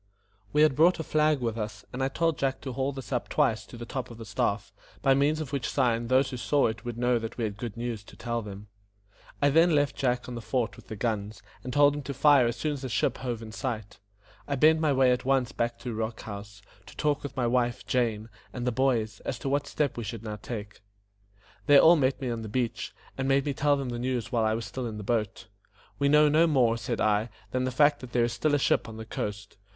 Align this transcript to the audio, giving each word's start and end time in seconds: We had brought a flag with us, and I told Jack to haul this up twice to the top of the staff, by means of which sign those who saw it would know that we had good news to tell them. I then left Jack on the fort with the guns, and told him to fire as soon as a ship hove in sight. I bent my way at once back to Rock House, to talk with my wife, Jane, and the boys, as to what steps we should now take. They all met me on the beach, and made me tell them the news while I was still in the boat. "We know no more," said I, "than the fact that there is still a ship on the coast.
We 0.51 0.63
had 0.63 0.75
brought 0.75 0.99
a 0.99 1.03
flag 1.03 1.41
with 1.41 1.59
us, 1.59 1.85
and 1.93 2.01
I 2.03 2.07
told 2.07 2.39
Jack 2.39 2.59
to 2.61 2.73
haul 2.73 2.91
this 2.91 3.11
up 3.11 3.29
twice 3.29 3.67
to 3.67 3.77
the 3.77 3.85
top 3.85 4.09
of 4.09 4.17
the 4.17 4.25
staff, 4.25 4.73
by 5.03 5.13
means 5.13 5.39
of 5.39 5.53
which 5.53 5.69
sign 5.69 6.07
those 6.07 6.31
who 6.31 6.37
saw 6.37 6.65
it 6.65 6.83
would 6.83 6.97
know 6.97 7.19
that 7.19 7.37
we 7.37 7.43
had 7.43 7.55
good 7.55 7.77
news 7.77 8.03
to 8.05 8.15
tell 8.15 8.41
them. 8.41 8.65
I 9.43 9.51
then 9.51 9.75
left 9.75 9.95
Jack 9.95 10.27
on 10.27 10.33
the 10.33 10.41
fort 10.41 10.75
with 10.75 10.87
the 10.87 10.95
guns, 10.95 11.43
and 11.63 11.71
told 11.71 11.93
him 11.93 12.01
to 12.01 12.15
fire 12.15 12.47
as 12.47 12.55
soon 12.57 12.73
as 12.73 12.83
a 12.83 12.89
ship 12.89 13.19
hove 13.19 13.43
in 13.43 13.51
sight. 13.51 13.99
I 14.47 14.55
bent 14.55 14.79
my 14.79 14.91
way 14.91 15.11
at 15.11 15.23
once 15.23 15.51
back 15.51 15.77
to 15.81 15.93
Rock 15.93 16.21
House, 16.21 16.63
to 16.87 16.97
talk 16.97 17.21
with 17.21 17.37
my 17.37 17.45
wife, 17.45 17.85
Jane, 17.85 18.27
and 18.51 18.65
the 18.65 18.71
boys, 18.71 19.19
as 19.19 19.37
to 19.37 19.49
what 19.49 19.67
steps 19.67 19.97
we 19.97 20.03
should 20.03 20.23
now 20.23 20.37
take. 20.37 20.81
They 21.67 21.77
all 21.79 21.95
met 21.95 22.19
me 22.19 22.31
on 22.31 22.41
the 22.41 22.49
beach, 22.49 22.91
and 23.19 23.27
made 23.27 23.45
me 23.45 23.53
tell 23.53 23.77
them 23.77 23.89
the 23.89 23.99
news 23.99 24.31
while 24.31 24.45
I 24.45 24.55
was 24.55 24.65
still 24.65 24.87
in 24.87 24.97
the 24.97 25.03
boat. 25.03 25.45
"We 25.99 26.09
know 26.09 26.27
no 26.27 26.47
more," 26.47 26.75
said 26.77 26.99
I, 26.99 27.29
"than 27.51 27.65
the 27.65 27.69
fact 27.71 27.99
that 27.99 28.13
there 28.13 28.23
is 28.23 28.33
still 28.33 28.55
a 28.55 28.57
ship 28.57 28.89
on 28.89 28.97
the 28.97 29.05
coast. 29.05 29.57